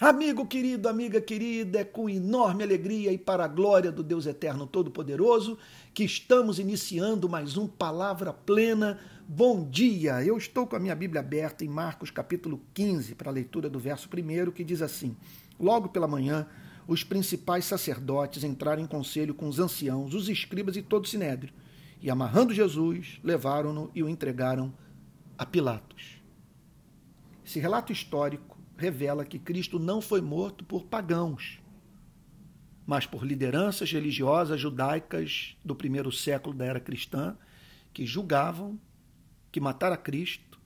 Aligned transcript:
Amigo 0.00 0.46
querido, 0.46 0.88
amiga 0.88 1.20
querida, 1.20 1.80
é 1.80 1.84
com 1.84 2.08
enorme 2.08 2.62
alegria 2.62 3.12
e 3.12 3.18
para 3.18 3.44
a 3.44 3.48
glória 3.48 3.90
do 3.90 4.04
Deus 4.04 4.26
Eterno 4.26 4.64
Todo-Poderoso 4.64 5.58
que 5.92 6.04
estamos 6.04 6.60
iniciando 6.60 7.28
mais 7.28 7.56
um 7.56 7.66
Palavra 7.66 8.32
Plena. 8.32 9.00
Bom 9.26 9.68
dia! 9.68 10.24
Eu 10.24 10.38
estou 10.38 10.68
com 10.68 10.76
a 10.76 10.78
minha 10.78 10.94
Bíblia 10.94 11.20
aberta 11.20 11.64
em 11.64 11.68
Marcos 11.68 12.12
capítulo 12.12 12.62
15 12.74 13.16
para 13.16 13.28
a 13.28 13.34
leitura 13.34 13.68
do 13.68 13.80
verso 13.80 14.08
1 14.08 14.52
que 14.52 14.62
diz 14.62 14.82
assim: 14.82 15.16
Logo 15.58 15.88
pela 15.88 16.06
manhã, 16.06 16.46
os 16.86 17.02
principais 17.02 17.64
sacerdotes 17.64 18.44
entraram 18.44 18.80
em 18.80 18.86
conselho 18.86 19.34
com 19.34 19.48
os 19.48 19.58
anciãos, 19.58 20.14
os 20.14 20.28
escribas 20.28 20.76
e 20.76 20.82
todo 20.82 21.06
o 21.06 21.08
sinédrio, 21.08 21.52
e 22.00 22.08
amarrando 22.08 22.54
Jesus, 22.54 23.18
levaram-no 23.24 23.90
e 23.92 24.04
o 24.04 24.08
entregaram 24.08 24.72
a 25.36 25.44
Pilatos. 25.44 26.22
Esse 27.44 27.58
relato 27.58 27.90
histórico 27.90 28.47
revela 28.78 29.24
que 29.24 29.40
Cristo 29.40 29.78
não 29.78 30.00
foi 30.00 30.20
morto 30.20 30.64
por 30.64 30.84
pagãos, 30.84 31.60
mas 32.86 33.04
por 33.04 33.26
lideranças 33.26 33.90
religiosas 33.90 34.60
judaicas 34.60 35.56
do 35.64 35.74
primeiro 35.74 36.12
século 36.12 36.56
da 36.56 36.64
era 36.64 36.80
cristã 36.80 37.36
que 37.92 38.06
julgavam 38.06 38.80
que 39.50 39.60
matar 39.60 39.90
a 39.90 39.96
Cristo 39.96 40.60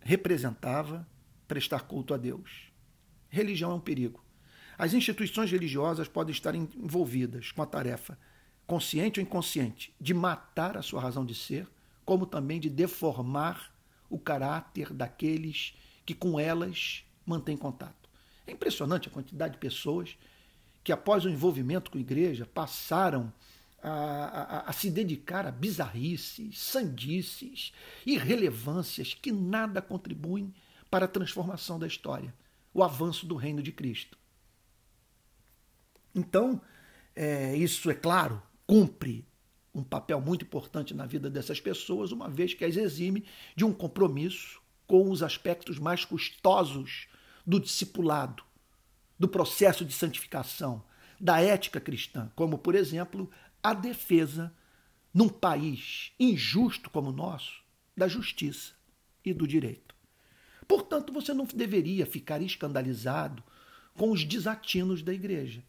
representava 0.00 1.08
prestar 1.46 1.82
culto 1.82 2.12
a 2.12 2.16
Deus. 2.16 2.72
Religião 3.28 3.70
é 3.70 3.74
um 3.74 3.80
perigo. 3.80 4.22
As 4.76 4.92
instituições 4.92 5.50
religiosas 5.50 6.08
podem 6.08 6.32
estar 6.32 6.54
envolvidas 6.54 7.52
com 7.52 7.62
a 7.62 7.66
tarefa, 7.66 8.18
consciente 8.66 9.20
ou 9.20 9.24
inconsciente, 9.24 9.94
de 10.00 10.12
matar 10.12 10.76
a 10.76 10.82
sua 10.82 11.00
razão 11.00 11.24
de 11.24 11.34
ser, 11.34 11.68
como 12.04 12.26
também 12.26 12.58
de 12.58 12.68
deformar 12.68 13.72
o 14.10 14.18
caráter 14.18 14.92
daqueles 14.92 15.74
que 16.08 16.14
com 16.14 16.40
elas 16.40 17.04
mantém 17.26 17.54
contato. 17.54 18.08
É 18.46 18.52
impressionante 18.52 19.08
a 19.08 19.10
quantidade 19.10 19.52
de 19.52 19.58
pessoas 19.58 20.16
que, 20.82 20.90
após 20.90 21.26
o 21.26 21.28
envolvimento 21.28 21.90
com 21.90 21.98
a 21.98 22.00
igreja, 22.00 22.46
passaram 22.46 23.30
a, 23.82 23.90
a, 23.90 24.70
a, 24.70 24.72
se 24.72 24.90
dedicar 24.90 25.46
a 25.46 25.50
bizarrices, 25.50 26.58
sandices, 26.58 27.74
irrelevâncias 28.06 29.12
que 29.12 29.30
nada 29.30 29.82
contribuem 29.82 30.54
para 30.90 31.04
a 31.04 31.08
transformação 31.08 31.78
da 31.78 31.86
história, 31.86 32.34
o 32.72 32.82
avanço 32.82 33.26
do 33.26 33.36
reino 33.36 33.62
de 33.62 33.70
Cristo. 33.70 34.16
Então, 36.14 36.58
é, 37.14 37.54
isso, 37.54 37.90
é 37.90 37.94
claro, 37.94 38.42
cumpre 38.66 39.26
um 39.74 39.84
papel 39.84 40.22
muito 40.22 40.46
importante 40.46 40.94
na 40.94 41.04
vida 41.04 41.28
dessas 41.28 41.60
pessoas, 41.60 42.12
uma 42.12 42.30
vez 42.30 42.54
que 42.54 42.64
as 42.64 42.78
exime 42.78 43.26
de 43.54 43.66
um 43.66 43.74
compromisso 43.74 44.66
com 44.88 45.10
os 45.10 45.22
aspectos 45.22 45.78
mais 45.78 46.04
custosos 46.04 47.06
do 47.46 47.60
discipulado, 47.60 48.42
do 49.18 49.28
processo 49.28 49.84
de 49.84 49.92
santificação, 49.92 50.82
da 51.20 51.40
ética 51.40 51.80
cristã, 51.80 52.32
como, 52.34 52.58
por 52.58 52.74
exemplo, 52.74 53.30
a 53.62 53.74
defesa, 53.74 54.52
num 55.12 55.28
país 55.28 56.12
injusto 56.18 56.88
como 56.88 57.10
o 57.10 57.12
nosso, 57.12 57.62
da 57.96 58.08
justiça 58.08 58.72
e 59.24 59.32
do 59.32 59.46
direito. 59.46 59.94
Portanto, 60.66 61.12
você 61.12 61.34
não 61.34 61.44
deveria 61.44 62.06
ficar 62.06 62.40
escandalizado 62.40 63.42
com 63.94 64.10
os 64.10 64.24
desatinos 64.24 65.02
da 65.02 65.12
igreja, 65.12 65.62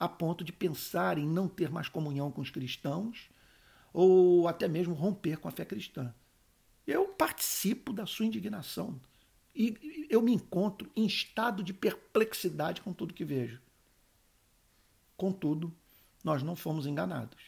a 0.00 0.08
ponto 0.08 0.42
de 0.42 0.52
pensar 0.52 1.16
em 1.16 1.26
não 1.26 1.48
ter 1.48 1.70
mais 1.70 1.88
comunhão 1.88 2.30
com 2.30 2.40
os 2.40 2.50
cristãos 2.50 3.28
ou 3.92 4.48
até 4.48 4.66
mesmo 4.66 4.94
romper 4.94 5.36
com 5.36 5.46
a 5.46 5.52
fé 5.52 5.64
cristã. 5.64 6.12
Eu 6.86 7.08
participo 7.08 7.92
da 7.92 8.06
sua 8.06 8.26
indignação 8.26 9.00
e 9.54 10.06
eu 10.10 10.20
me 10.20 10.32
encontro 10.32 10.90
em 10.94 11.06
estado 11.06 11.62
de 11.62 11.72
perplexidade 11.72 12.80
com 12.80 12.92
tudo 12.92 13.14
que 13.14 13.24
vejo. 13.24 13.60
Contudo, 15.16 15.72
nós 16.22 16.42
não 16.42 16.56
fomos 16.56 16.86
enganados. 16.86 17.42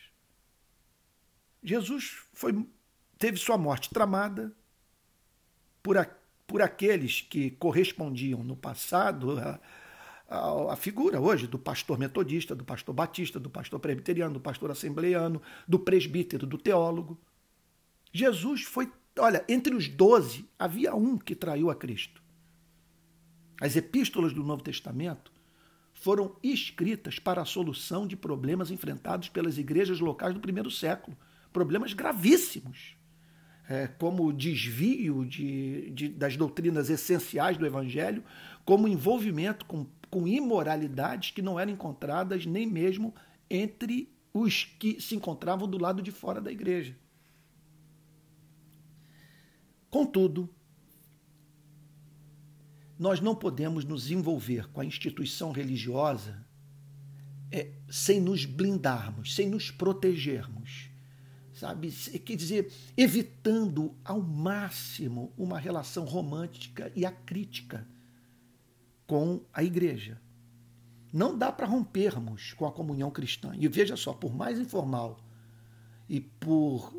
Jesus 1.62 2.22
foi, 2.33 2.66
teve 3.19 3.37
sua 3.37 3.59
morte 3.59 3.91
tramada 3.91 4.55
por, 5.82 5.99
a, 5.99 6.09
por 6.47 6.62
aqueles 6.62 7.21
que 7.21 7.50
correspondiam 7.53 8.44
no 8.44 8.56
passado 8.56 9.38
a, 9.38 9.61
a, 10.28 10.72
a, 10.72 10.77
figura 10.77 11.21
hoje 11.21 11.47
do 11.49 11.59
pastor 11.59 11.99
metodista, 11.99 12.55
do 12.55 12.65
pastor 12.65 12.94
batista, 12.94 13.41
do 13.41 13.50
pastor 13.50 13.81
presbiteriano, 13.81 14.34
do 14.34 14.41
pastor 14.41 14.71
assembleiano, 14.71 15.43
do 15.66 15.78
presbítero, 15.78 16.47
do 16.47 16.56
teólogo. 16.56 17.19
Jesus 18.12 18.62
foi 18.62 18.91
Olha, 19.19 19.44
entre 19.49 19.75
os 19.75 19.88
doze 19.88 20.49
havia 20.59 20.94
um 20.94 21.16
que 21.16 21.34
traiu 21.34 21.71
a 21.71 21.75
Cristo. 21.75 22.22
As 23.60 23.75
epístolas 23.75 24.34
do 24.34 24.44
Novo 24.44 24.62
Testamento 24.62 25.32
foram 25.94 26.37
escritas 26.43 27.19
para 27.19 27.41
a 27.41 27.47
solução 27.47 28.06
de 28.06 28.15
problemas 28.15 28.71
enfrentados 28.71 29.31
pelas 29.31 29.56
igrejas 29.56 29.99
locais 29.99 30.34
do 30.34 30.41
primeiro 30.41 30.71
século, 30.71 31.16
problemas 31.50 31.94
gravíssimos, 31.94 32.97
é, 33.69 33.87
como 33.87 34.26
o 34.26 34.32
desvio 34.32 35.25
de, 35.25 35.91
de, 35.91 36.09
das 36.09 36.37
doutrinas 36.37 36.91
essenciais 36.91 37.56
do 37.56 37.66
Evangelho, 37.66 38.22
como 38.65 38.87
envolvimento 38.87 39.65
com, 39.65 39.87
com 40.10 40.28
imoralidades 40.28 41.31
que 41.31 41.41
não 41.41 41.59
eram 41.59 41.72
encontradas 41.72 42.44
nem 42.44 42.66
mesmo 42.66 43.15
entre 43.49 44.12
os 44.34 44.65
que 44.65 45.00
se 45.00 45.16
encontravam 45.16 45.66
do 45.66 45.78
lado 45.78 46.03
de 46.03 46.12
fora 46.12 46.43
da 46.43 46.53
igreja. 46.53 46.94
Contudo, 49.91 50.49
nós 52.99 53.21
não 53.21 53.35
podemos 53.35 53.85
nos 53.85 54.11
envolver 54.11 54.69
com 54.69 54.81
a 54.81 54.85
instituição 54.85 55.53
religiosa 55.53 56.47
é, 57.51 57.73
sem 57.89 58.21
nos 58.21 58.45
blindarmos, 58.45 59.35
sem 59.35 59.49
nos 59.49 59.71
protegermos, 59.71 60.91
sabe? 61.53 61.91
Quer 61.91 62.37
dizer, 62.37 62.73
evitando 62.97 63.95
ao 64.05 64.21
máximo 64.21 65.33
uma 65.37 65.59
relação 65.59 66.05
romântica 66.05 66.91
e 66.97 67.05
acrítica 67.05 67.87
com 69.07 69.41
a 69.53 69.63
igreja. 69.63 70.21
Não 71.13 71.37
dá 71.37 71.53
para 71.53 71.67
rompermos 71.67 72.53
com 72.55 72.67
a 72.67 72.73
comunhão 72.73 73.11
cristã. 73.11 73.53
E 73.57 73.69
veja 73.69 73.97
só, 73.97 74.13
por 74.13 74.35
mais 74.35 74.59
informal 74.59 75.25
e 76.09 76.21
por 76.21 76.95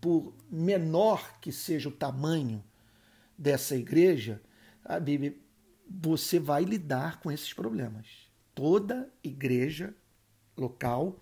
por 0.00 0.34
menor 0.50 1.38
que 1.40 1.52
seja 1.52 1.88
o 1.88 1.92
tamanho 1.92 2.62
dessa 3.36 3.76
igreja, 3.76 4.40
você 5.88 6.38
vai 6.38 6.64
lidar 6.64 7.20
com 7.20 7.30
esses 7.30 7.52
problemas. 7.52 8.06
Toda 8.54 9.12
igreja 9.22 9.94
local 10.56 11.20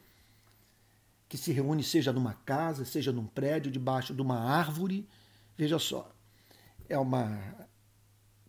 que 1.28 1.38
se 1.38 1.50
reúne, 1.50 1.82
seja 1.82 2.12
numa 2.12 2.34
casa, 2.34 2.84
seja 2.84 3.10
num 3.10 3.26
prédio, 3.26 3.72
debaixo 3.72 4.14
de 4.14 4.20
uma 4.20 4.38
árvore, 4.38 5.08
veja 5.56 5.78
só, 5.78 6.14
é 6.88 6.98
uma 6.98 7.66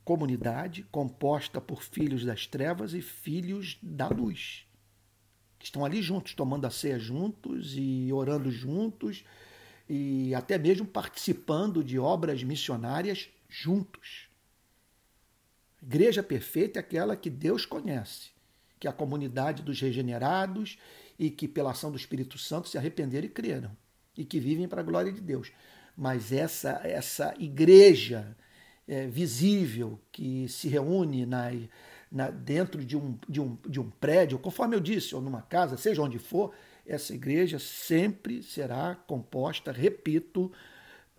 comunidade 0.04 0.84
composta 0.92 1.62
por 1.62 1.82
filhos 1.82 2.26
das 2.26 2.46
trevas 2.46 2.94
e 2.94 3.02
filhos 3.02 3.78
da 3.82 4.10
luz, 4.10 4.68
que 5.58 5.66
estão 5.66 5.86
ali 5.86 6.02
juntos, 6.02 6.34
tomando 6.34 6.66
a 6.66 6.70
ceia 6.70 7.00
juntos 7.00 7.74
e 7.78 8.12
orando 8.12 8.52
juntos 8.52 9.24
e 9.88 10.34
até 10.34 10.58
mesmo 10.58 10.86
participando 10.86 11.84
de 11.84 12.00
obras 12.00 12.44
missionárias 12.44 13.30
juntos. 13.50 14.30
Igreja 15.82 16.24
perfeita 16.24 16.80
é 16.80 16.82
aquela 16.82 17.16
que 17.16 17.30
Deus 17.30 17.66
conhece, 17.66 18.30
que 18.80 18.88
é 18.88 18.90
a 18.90 18.94
comunidade 18.94 19.62
dos 19.62 19.80
regenerados 19.80 20.78
e 21.20 21.30
que, 21.30 21.48
pela 21.48 21.72
ação 21.72 21.92
do 21.92 21.98
Espírito 21.98 22.38
Santo, 22.38 22.70
se 22.70 22.78
arrependeram 22.78 23.28
e 23.28 23.30
creram, 23.30 23.78
e 24.18 24.24
que 24.24 24.40
vivem 24.40 24.68
para 24.68 24.82
a 24.82 24.84
glória 24.84 25.12
de 25.12 25.22
Deus. 25.22 25.52
Mas 25.96 26.32
essa, 26.32 26.82
essa 26.84 27.34
igreja 27.38 28.36
é, 28.88 29.08
visível 29.08 30.00
que 30.12 30.48
se 30.48 30.68
reúne 30.68 31.26
na, 31.26 31.52
na, 32.12 32.30
dentro 32.30 32.84
de 32.84 32.98
um, 32.98 33.18
de, 33.28 33.42
um, 33.42 33.58
de 33.68 33.80
um 33.80 33.90
prédio, 33.90 34.40
conforme 34.40 34.76
eu 34.76 34.80
disse, 34.80 35.14
ou 35.14 35.22
numa 35.22 35.42
casa, 35.42 35.78
seja 35.78 36.02
onde 36.02 36.18
for, 36.18 36.54
essa 36.86 37.14
igreja 37.14 37.60
sempre 37.60 38.44
será 38.44 38.96
composta, 38.96 39.72
repito, 39.72 40.52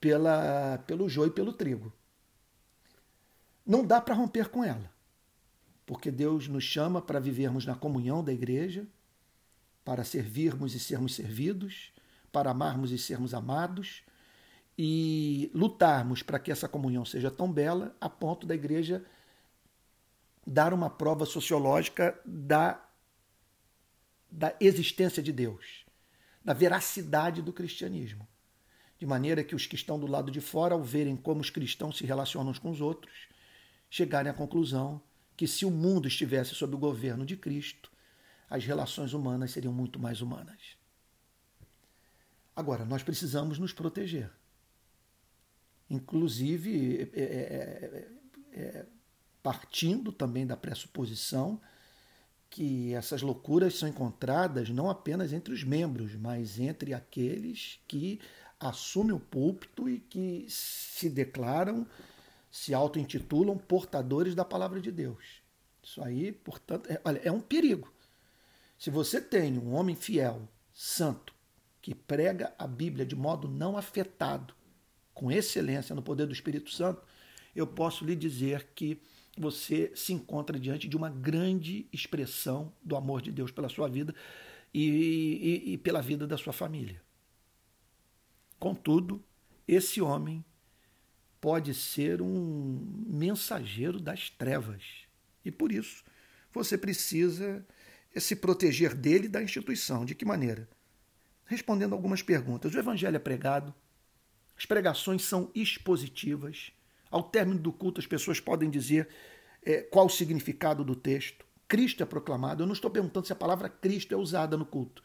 pela, 0.00 0.78
pelo 0.86 1.08
joio 1.08 1.28
e 1.28 1.34
pelo 1.34 1.52
trigo. 1.52 1.92
Não 3.66 3.84
dá 3.84 4.00
para 4.00 4.14
romper 4.14 4.50
com 4.50 4.62
ela, 4.62 4.90
porque 5.86 6.10
Deus 6.10 6.48
nos 6.48 6.64
chama 6.64 7.00
para 7.00 7.18
vivermos 7.18 7.64
na 7.64 7.74
comunhão 7.74 8.22
da 8.22 8.32
igreja, 8.32 8.86
para 9.84 10.04
servirmos 10.04 10.74
e 10.74 10.80
sermos 10.80 11.14
servidos, 11.14 11.92
para 12.30 12.50
amarmos 12.50 12.90
e 12.90 12.98
sermos 12.98 13.32
amados 13.32 14.02
e 14.76 15.50
lutarmos 15.54 16.22
para 16.22 16.38
que 16.38 16.50
essa 16.50 16.68
comunhão 16.68 17.04
seja 17.04 17.30
tão 17.30 17.50
bela 17.50 17.94
a 18.00 18.08
ponto 18.08 18.46
da 18.46 18.54
igreja 18.54 19.04
dar 20.46 20.74
uma 20.74 20.90
prova 20.90 21.24
sociológica 21.24 22.18
da 22.24 22.83
da 24.34 24.54
existência 24.60 25.22
de 25.22 25.32
Deus, 25.32 25.84
da 26.44 26.52
veracidade 26.52 27.40
do 27.40 27.52
cristianismo. 27.52 28.26
De 28.98 29.06
maneira 29.06 29.44
que 29.44 29.54
os 29.54 29.64
que 29.64 29.76
estão 29.76 29.98
do 29.98 30.08
lado 30.08 30.30
de 30.30 30.40
fora, 30.40 30.74
ao 30.74 30.82
verem 30.82 31.16
como 31.16 31.40
os 31.40 31.50
cristãos 31.50 31.98
se 31.98 32.04
relacionam 32.04 32.50
uns 32.50 32.58
com 32.58 32.70
os 32.70 32.80
outros, 32.80 33.28
chegarem 33.88 34.30
à 34.30 34.34
conclusão 34.34 35.00
que 35.36 35.46
se 35.46 35.64
o 35.64 35.70
mundo 35.70 36.08
estivesse 36.08 36.54
sob 36.54 36.74
o 36.74 36.78
governo 36.78 37.24
de 37.24 37.36
Cristo, 37.36 37.92
as 38.50 38.64
relações 38.64 39.12
humanas 39.12 39.52
seriam 39.52 39.72
muito 39.72 40.00
mais 40.00 40.20
humanas. 40.20 40.76
Agora, 42.56 42.84
nós 42.84 43.02
precisamos 43.02 43.58
nos 43.58 43.72
proteger. 43.72 44.30
Inclusive, 45.88 47.10
é, 47.14 47.20
é, 47.20 48.08
é, 48.52 48.60
é 48.60 48.86
partindo 49.42 50.10
também 50.10 50.46
da 50.46 50.56
pressuposição 50.56 51.60
que 52.54 52.94
essas 52.94 53.20
loucuras 53.20 53.74
são 53.74 53.88
encontradas 53.88 54.70
não 54.70 54.88
apenas 54.88 55.32
entre 55.32 55.52
os 55.52 55.64
membros, 55.64 56.14
mas 56.14 56.60
entre 56.60 56.94
aqueles 56.94 57.80
que 57.88 58.20
assumem 58.60 59.10
o 59.10 59.18
púlpito 59.18 59.88
e 59.88 59.98
que 59.98 60.46
se 60.48 61.10
declaram, 61.10 61.84
se 62.52 62.72
auto-intitulam 62.72 63.58
portadores 63.58 64.36
da 64.36 64.44
palavra 64.44 64.80
de 64.80 64.92
Deus. 64.92 65.42
Isso 65.82 66.00
aí, 66.00 66.30
portanto, 66.30 66.88
é, 66.88 67.00
olha, 67.04 67.20
é 67.24 67.32
um 67.32 67.40
perigo. 67.40 67.92
Se 68.78 68.88
você 68.88 69.20
tem 69.20 69.58
um 69.58 69.74
homem 69.74 69.96
fiel, 69.96 70.48
santo, 70.72 71.34
que 71.82 71.92
prega 71.92 72.54
a 72.56 72.68
Bíblia 72.68 73.04
de 73.04 73.16
modo 73.16 73.48
não 73.48 73.76
afetado, 73.76 74.54
com 75.12 75.28
excelência 75.28 75.92
no 75.92 76.02
poder 76.02 76.26
do 76.26 76.32
Espírito 76.32 76.70
Santo, 76.70 77.02
eu 77.52 77.66
posso 77.66 78.04
lhe 78.04 78.14
dizer 78.14 78.68
que 78.76 79.02
você 79.36 79.92
se 79.94 80.12
encontra 80.12 80.58
diante 80.58 80.88
de 80.88 80.96
uma 80.96 81.10
grande 81.10 81.86
expressão 81.92 82.72
do 82.82 82.96
amor 82.96 83.20
de 83.20 83.32
Deus 83.32 83.50
pela 83.50 83.68
sua 83.68 83.88
vida 83.88 84.14
e, 84.72 85.62
e, 85.66 85.72
e 85.72 85.78
pela 85.78 86.00
vida 86.00 86.26
da 86.26 86.36
sua 86.36 86.52
família. 86.52 87.02
Contudo, 88.58 89.22
esse 89.66 90.00
homem 90.00 90.44
pode 91.40 91.74
ser 91.74 92.22
um 92.22 93.04
mensageiro 93.06 94.00
das 94.00 94.30
trevas. 94.30 94.82
E 95.44 95.50
por 95.50 95.70
isso, 95.70 96.02
você 96.50 96.78
precisa 96.78 97.66
se 98.16 98.36
proteger 98.36 98.94
dele 98.94 99.26
e 99.26 99.28
da 99.28 99.42
instituição. 99.42 100.04
De 100.04 100.14
que 100.14 100.24
maneira? 100.24 100.68
Respondendo 101.44 101.92
algumas 101.92 102.22
perguntas. 102.22 102.72
O 102.74 102.78
evangelho 102.78 103.16
é 103.16 103.18
pregado, 103.18 103.74
as 104.56 104.64
pregações 104.64 105.22
são 105.22 105.50
expositivas, 105.54 106.72
ao 107.14 107.22
término 107.22 107.60
do 107.60 107.72
culto, 107.72 108.00
as 108.00 108.08
pessoas 108.08 108.40
podem 108.40 108.68
dizer 108.68 109.08
é, 109.62 109.82
qual 109.82 110.06
o 110.06 110.10
significado 110.10 110.84
do 110.84 110.96
texto. 110.96 111.46
Cristo 111.68 112.02
é 112.02 112.06
proclamado. 112.06 112.64
Eu 112.64 112.66
não 112.66 112.72
estou 112.72 112.90
perguntando 112.90 113.24
se 113.24 113.32
a 113.32 113.36
palavra 113.36 113.68
Cristo 113.68 114.12
é 114.12 114.16
usada 114.16 114.56
no 114.56 114.66
culto, 114.66 115.00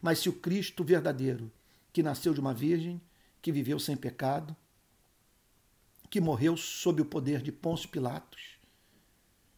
mas 0.00 0.20
se 0.20 0.28
o 0.28 0.32
Cristo 0.32 0.84
verdadeiro, 0.84 1.50
que 1.92 2.00
nasceu 2.00 2.32
de 2.32 2.38
uma 2.38 2.54
virgem, 2.54 3.00
que 3.42 3.50
viveu 3.50 3.80
sem 3.80 3.96
pecado, 3.96 4.54
que 6.08 6.20
morreu 6.20 6.56
sob 6.56 7.02
o 7.02 7.04
poder 7.04 7.42
de 7.42 7.50
Pôncio 7.50 7.88
Pilatos, 7.88 8.56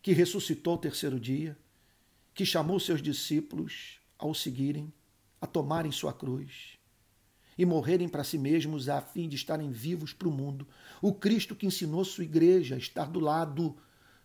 que 0.00 0.12
ressuscitou 0.12 0.73
ao 0.73 0.79
terceiro 0.79 1.20
dia, 1.20 1.55
que 2.32 2.47
chamou 2.47 2.81
seus 2.81 3.02
discípulos 3.02 4.00
a 4.19 4.26
o 4.26 4.35
seguirem, 4.35 4.91
a 5.38 5.47
tomarem 5.47 5.93
sua 5.93 6.14
cruz, 6.14 6.79
e 7.61 7.67
morrerem 7.67 8.09
para 8.09 8.25
si 8.25 8.39
mesmos 8.39 8.89
a 8.89 9.03
fim 9.03 9.29
de 9.29 9.37
estarem 9.37 9.71
vivos 9.71 10.15
para 10.15 10.27
o 10.27 10.33
mundo. 10.33 10.67
O 11.03 11.12
Cristo 11.12 11.55
que 11.55 11.67
ensinou 11.67 12.03
sua 12.07 12.25
igreja 12.25 12.75
a 12.75 12.79
estar 12.79 13.05
do 13.05 13.21
lado 13.21 13.77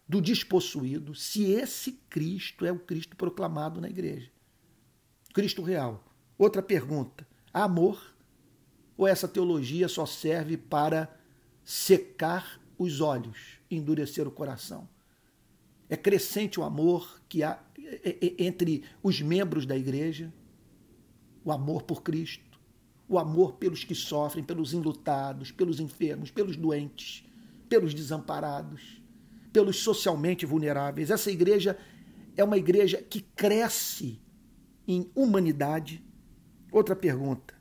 do 0.07 0.21
despossuído, 0.21 1.13
se 1.13 1.51
esse 1.51 1.91
Cristo 2.09 2.65
é 2.65 2.71
o 2.71 2.79
Cristo 2.79 3.13
proclamado 3.17 3.81
na 3.81 3.89
igreja. 3.89 4.31
Cristo 5.33 5.61
real. 5.61 6.01
Outra 6.37 6.63
pergunta: 6.63 7.27
amor? 7.53 8.15
Ou 8.95 9.05
essa 9.05 9.27
teologia 9.27 9.89
só 9.89 10.05
serve 10.05 10.55
para 10.55 11.13
secar 11.61 12.61
os 12.77 13.01
olhos, 13.01 13.59
endurecer 13.69 14.25
o 14.25 14.31
coração? 14.31 14.87
É 15.89 15.97
crescente 15.97 16.57
o 16.57 16.63
amor 16.63 17.19
que 17.27 17.43
há 17.43 17.59
entre 18.39 18.85
os 19.03 19.19
membros 19.19 19.65
da 19.65 19.75
igreja, 19.75 20.33
o 21.43 21.51
amor 21.51 21.83
por 21.83 22.01
Cristo 22.01 22.54
o 23.07 23.19
amor 23.19 23.53
pelos 23.53 23.83
que 23.83 23.95
sofrem, 23.95 24.43
pelos 24.43 24.73
enlutados, 24.73 25.51
pelos 25.51 25.79
enfermos, 25.79 26.31
pelos 26.31 26.55
doentes, 26.55 27.23
pelos 27.69 27.93
desamparados, 27.93 29.01
pelos 29.53 29.77
socialmente 29.77 30.45
vulneráveis. 30.45 31.11
Essa 31.11 31.31
igreja 31.31 31.77
é 32.35 32.43
uma 32.43 32.57
igreja 32.57 33.01
que 33.01 33.21
cresce 33.21 34.19
em 34.87 35.09
humanidade. 35.15 36.03
Outra 36.71 36.95
pergunta. 36.95 37.53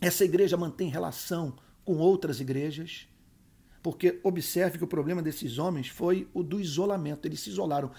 Essa 0.00 0.24
igreja 0.24 0.56
mantém 0.56 0.90
relação 0.90 1.56
com 1.84 1.96
outras 1.96 2.40
igrejas? 2.40 3.08
Porque 3.82 4.20
observe 4.22 4.78
que 4.78 4.84
o 4.84 4.88
problema 4.88 5.22
desses 5.22 5.58
homens 5.58 5.88
foi 5.88 6.28
o 6.34 6.42
do 6.42 6.60
isolamento. 6.60 7.26
Eles 7.26 7.40
se 7.40 7.50
isolaram. 7.50 7.90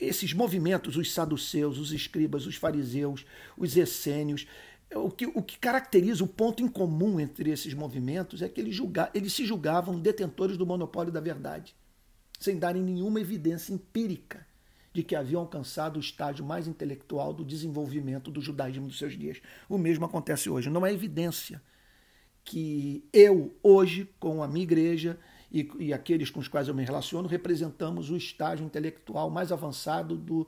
Esses 0.00 0.32
movimentos, 0.32 0.96
os 0.96 1.12
saduceus, 1.12 1.78
os 1.78 1.92
escribas, 1.92 2.46
os 2.46 2.56
fariseus, 2.56 3.26
os 3.56 3.76
essênios, 3.76 4.46
o 4.94 5.10
que, 5.10 5.26
o 5.26 5.42
que 5.42 5.58
caracteriza 5.58 6.22
o 6.22 6.28
ponto 6.28 6.62
em 6.62 6.68
comum 6.68 7.18
entre 7.18 7.50
esses 7.50 7.74
movimentos 7.74 8.42
é 8.42 8.48
que 8.48 8.60
eles, 8.60 8.74
julga, 8.74 9.10
eles 9.12 9.32
se 9.32 9.44
julgavam 9.44 9.98
detentores 9.98 10.56
do 10.56 10.66
monopólio 10.66 11.12
da 11.12 11.20
verdade, 11.20 11.74
sem 12.38 12.58
darem 12.58 12.82
nenhuma 12.82 13.20
evidência 13.20 13.72
empírica 13.72 14.46
de 14.92 15.02
que 15.02 15.14
haviam 15.14 15.42
alcançado 15.42 15.96
o 15.96 16.00
estágio 16.00 16.44
mais 16.44 16.66
intelectual 16.66 17.32
do 17.32 17.44
desenvolvimento 17.44 18.30
do 18.30 18.40
judaísmo 18.40 18.86
dos 18.86 18.98
seus 18.98 19.18
dias. 19.18 19.42
O 19.68 19.76
mesmo 19.76 20.06
acontece 20.06 20.48
hoje. 20.48 20.70
Não 20.70 20.84
há 20.84 20.92
evidência 20.92 21.60
que 22.42 23.04
eu, 23.12 23.54
hoje, 23.62 24.08
com 24.18 24.42
a 24.42 24.48
minha 24.48 24.62
igreja 24.62 25.18
e, 25.52 25.68
e 25.78 25.92
aqueles 25.92 26.30
com 26.30 26.40
os 26.40 26.48
quais 26.48 26.68
eu 26.68 26.74
me 26.74 26.84
relaciono, 26.84 27.28
representamos 27.28 28.10
o 28.10 28.16
estágio 28.16 28.64
intelectual 28.64 29.28
mais 29.28 29.52
avançado 29.52 30.16
do, 30.16 30.46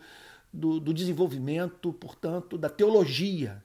do, 0.52 0.81
do 0.81 0.94
desenvolvimento, 0.94 1.93
portanto, 1.93 2.56
da 2.56 2.70
teologia 2.70 3.62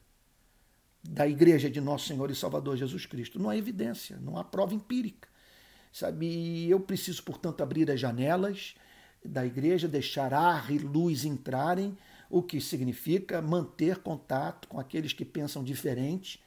da 1.03 1.27
Igreja 1.27 1.69
de 1.69 1.81
Nosso 1.81 2.07
Senhor 2.07 2.31
e 2.31 2.35
Salvador 2.35 2.77
Jesus 2.77 3.05
Cristo. 3.05 3.39
Não 3.39 3.49
há 3.49 3.57
evidência, 3.57 4.17
não 4.21 4.37
há 4.37 4.43
prova 4.43 4.73
empírica. 4.73 5.27
Sabe? 5.91 6.25
E 6.25 6.71
eu 6.71 6.79
preciso, 6.79 7.21
portanto, 7.23 7.61
abrir 7.61 7.91
as 7.91 7.99
janelas 7.99 8.75
da 9.23 9.45
igreja, 9.45 9.87
deixar 9.87 10.33
ar 10.33 10.71
e 10.71 10.77
luz 10.77 11.23
entrarem, 11.23 11.97
o 12.29 12.41
que 12.41 12.59
significa 12.59 13.41
manter 13.41 13.97
contato 13.97 14.67
com 14.67 14.79
aqueles 14.79 15.13
que 15.13 15.23
pensam 15.23 15.63
diferente, 15.63 16.41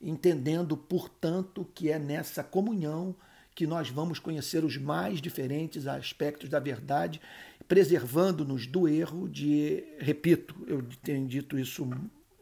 entendendo, 0.00 0.76
portanto, 0.76 1.66
que 1.74 1.90
é 1.90 1.98
nessa 1.98 2.42
comunhão 2.42 3.14
que 3.54 3.66
nós 3.66 3.88
vamos 3.88 4.18
conhecer 4.18 4.64
os 4.64 4.76
mais 4.76 5.20
diferentes 5.20 5.86
aspectos 5.86 6.50
da 6.50 6.60
verdade, 6.60 7.20
preservando-nos 7.66 8.66
do 8.66 8.86
erro 8.86 9.28
de, 9.28 9.82
repito, 9.98 10.54
eu 10.66 10.84
tenho 11.02 11.26
dito 11.26 11.58
isso 11.58 11.88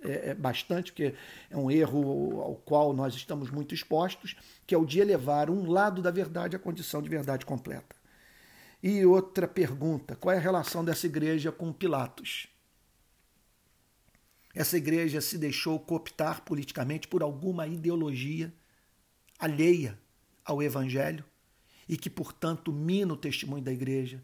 é, 0.05 0.31
é, 0.31 0.35
bastante, 0.35 0.93
porque 0.93 1.15
é 1.51 1.57
um 1.57 1.71
erro 1.71 2.43
ao 2.43 2.55
qual 2.57 2.93
nós 2.93 3.15
estamos 3.15 3.51
muito 3.51 3.75
expostos, 3.75 4.37
que 4.67 4.75
é 4.75 4.79
o 4.79 4.85
de 4.85 5.01
elevar 5.01 5.49
um 5.49 5.71
lado 5.71 6.03
da 6.03 6.11
verdade 6.11 6.55
à 6.55 6.59
condição 6.59 7.01
de 7.01 7.09
verdade 7.09 7.47
completa. 7.47 7.97
E 8.83 9.05
outra 9.07 9.49
pergunta: 9.49 10.15
qual 10.15 10.35
é 10.35 10.37
a 10.37 10.41
relação 10.41 10.85
dessa 10.85 11.07
igreja 11.07 11.51
com 11.51 11.73
Pilatos? 11.73 12.49
Essa 14.55 14.77
igreja 14.77 15.21
se 15.21 15.39
deixou 15.39 15.81
cooptar 15.81 16.43
politicamente 16.43 17.09
por 17.09 17.23
alguma 17.23 17.67
ideologia 17.67 18.53
alheia 19.39 19.99
ao 20.45 20.63
evangelho 20.63 21.25
e 21.89 21.97
que, 21.97 22.09
portanto, 22.09 22.73
mina 22.73 23.15
o 23.15 23.17
testemunho 23.17 23.65
da 23.65 23.73
igreja, 23.73 24.23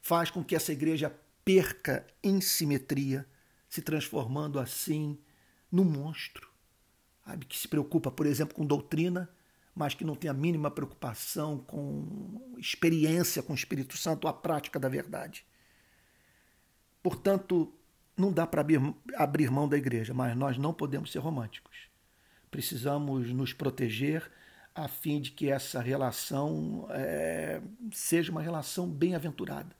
faz 0.00 0.30
com 0.30 0.42
que 0.42 0.54
essa 0.56 0.72
igreja 0.72 1.12
perca 1.44 2.06
em 2.22 2.40
simetria 2.40 3.26
se 3.68 3.82
transformando 3.82 4.58
assim 4.58 5.18
num 5.70 5.84
monstro, 5.84 6.48
sabe? 7.24 7.46
que 7.46 7.58
se 7.58 7.68
preocupa, 7.68 8.10
por 8.10 8.26
exemplo, 8.26 8.54
com 8.54 8.64
doutrina, 8.64 9.28
mas 9.74 9.94
que 9.94 10.04
não 10.04 10.14
tem 10.14 10.30
a 10.30 10.34
mínima 10.34 10.70
preocupação 10.70 11.58
com 11.58 12.54
experiência 12.56 13.42
com 13.42 13.52
o 13.52 13.56
Espírito 13.56 13.96
Santo, 13.96 14.26
a 14.26 14.32
prática 14.32 14.78
da 14.78 14.88
verdade. 14.88 15.44
Portanto, 17.02 17.72
não 18.16 18.32
dá 18.32 18.46
para 18.46 18.64
abrir, 19.16 19.50
mão 19.50 19.68
da 19.68 19.76
igreja, 19.76 20.14
mas 20.14 20.34
nós 20.34 20.56
não 20.56 20.72
podemos 20.72 21.12
ser 21.12 21.18
românticos. 21.18 21.76
Precisamos 22.50 23.30
nos 23.32 23.52
proteger 23.52 24.30
a 24.74 24.88
fim 24.88 25.20
de 25.20 25.30
que 25.30 25.50
essa 25.50 25.80
relação 25.80 26.86
é, 26.90 27.60
seja 27.92 28.32
uma 28.32 28.40
relação 28.40 28.88
bem-aventurada 28.88 29.76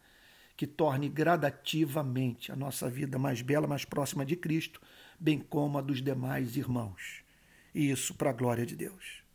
que 0.56 0.66
torne 0.66 1.08
gradativamente 1.08 2.50
a 2.50 2.56
nossa 2.56 2.88
vida 2.88 3.18
mais 3.18 3.42
bela, 3.42 3.66
mais 3.66 3.84
próxima 3.84 4.25
de 4.25 4.36
Cristo, 4.36 4.80
bem 5.20 5.38
como 5.38 5.78
a 5.78 5.82
dos 5.82 6.00
demais 6.00 6.56
irmãos. 6.56 7.22
E 7.75 7.90
isso 7.90 8.14
para 8.14 8.30
a 8.30 8.32
glória 8.32 8.64
de 8.64 8.75
Deus. 8.75 9.25